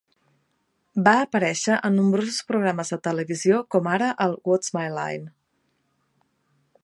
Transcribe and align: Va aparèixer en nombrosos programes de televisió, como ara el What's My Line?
Va 1.07 1.11
aparèixer 1.25 1.75
en 1.89 1.95
nombrosos 1.99 2.39
programes 2.53 2.93
de 2.95 2.99
televisió, 3.09 3.61
como 3.75 3.93
ara 3.99 4.09
el 4.27 4.35
What's 4.51 4.75
My 4.79 4.87
Line? 4.97 5.29